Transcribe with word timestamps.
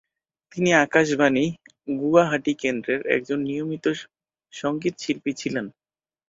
তিনি 0.51 0.69
আকাশবাণী 0.83 1.45
গুয়াহাটি 1.97 2.53
কেন্দ্রের 2.61 3.01
একজন 3.15 3.39
নিয়মিত 3.43 3.85
সংগীত 4.53 4.95
শিল্পী 4.99 5.31
ছিলেন। 5.33 5.65